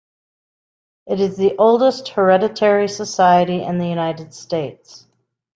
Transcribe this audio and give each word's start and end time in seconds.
It 1.05 1.19
is 1.19 1.37
the 1.37 1.55
oldest 1.59 2.07
hereditary 2.07 2.87
society 2.87 3.61
in 3.61 3.77
the 3.77 3.87
United 3.87 4.33
States. 4.33 5.05